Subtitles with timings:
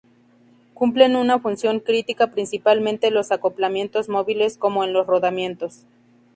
[0.73, 5.85] Cumplen una función crítica principalmente en los acoplamientos móviles como en los rodamientos.